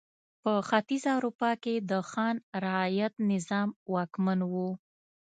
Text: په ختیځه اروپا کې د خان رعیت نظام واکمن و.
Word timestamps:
په 0.41 0.51
ختیځه 0.67 1.11
اروپا 1.17 1.51
کې 1.63 1.75
د 1.89 1.91
خان 2.09 2.35
رعیت 2.65 3.13
نظام 3.31 3.69
واکمن 3.93 4.39
و. 4.51 4.53